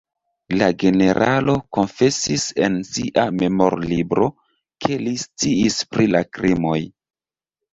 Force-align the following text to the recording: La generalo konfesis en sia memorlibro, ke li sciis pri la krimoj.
La 0.59 0.67
generalo 0.83 1.53
konfesis 1.77 2.45
en 2.67 2.79
sia 2.93 3.27
memorlibro, 3.43 4.31
ke 4.87 4.99
li 5.05 5.15
sciis 5.27 5.81
pri 5.95 6.09
la 6.17 6.25
krimoj. 6.39 6.81